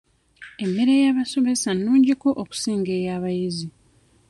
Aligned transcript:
Emmere 0.63 0.93
y'abasomesa 1.03 1.69
nnungi 1.73 2.13
ko 2.21 2.29
okusinga 2.41 2.91
ey'abayizi. 2.99 3.67